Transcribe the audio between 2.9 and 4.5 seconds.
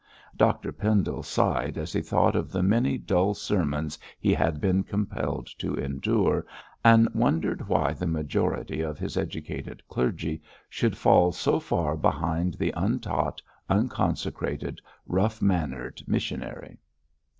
dull sermons he